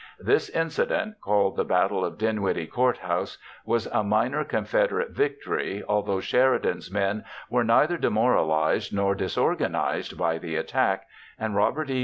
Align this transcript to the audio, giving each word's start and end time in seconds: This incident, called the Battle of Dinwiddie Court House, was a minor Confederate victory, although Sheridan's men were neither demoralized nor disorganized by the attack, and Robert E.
This 0.19 0.49
incident, 0.49 1.21
called 1.21 1.55
the 1.57 1.63
Battle 1.63 2.03
of 2.03 2.17
Dinwiddie 2.17 2.65
Court 2.65 2.97
House, 2.97 3.37
was 3.63 3.85
a 3.85 4.03
minor 4.03 4.43
Confederate 4.43 5.11
victory, 5.11 5.83
although 5.87 6.19
Sheridan's 6.19 6.89
men 6.89 7.23
were 7.51 7.63
neither 7.63 7.97
demoralized 7.99 8.91
nor 8.91 9.13
disorganized 9.13 10.17
by 10.17 10.39
the 10.39 10.55
attack, 10.55 11.05
and 11.37 11.55
Robert 11.55 11.91
E. 11.91 11.99